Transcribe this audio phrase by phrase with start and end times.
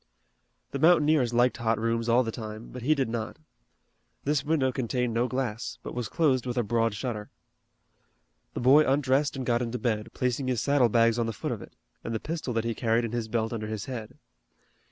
[0.71, 3.37] The mountaineers liked hot rooms all the time, but he did not.
[4.23, 7.29] This window contained no glass, but was closed with a broad shutter.
[8.55, 11.61] The boy undressed and got into bed, placing his saddle bags on the foot of
[11.61, 14.17] it, and the pistol that he carried in his belt under his head.